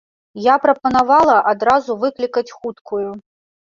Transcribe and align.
Я 0.45 0.55
прапанавала 0.63 1.37
адразу 1.53 2.01
выклікаць 2.07 2.49
хуткую. 2.59 3.09